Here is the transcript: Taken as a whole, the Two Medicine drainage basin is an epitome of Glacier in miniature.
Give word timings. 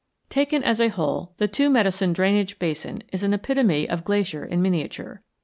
Taken 0.31 0.63
as 0.63 0.79
a 0.81 0.87
whole, 0.89 1.35
the 1.37 1.47
Two 1.47 1.69
Medicine 1.69 2.11
drainage 2.11 2.57
basin 2.57 3.03
is 3.13 3.21
an 3.21 3.35
epitome 3.35 3.87
of 3.87 4.03
Glacier 4.03 4.43
in 4.43 4.59
miniature. 4.59 5.21